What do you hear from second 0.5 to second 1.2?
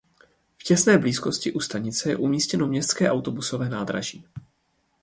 V těsné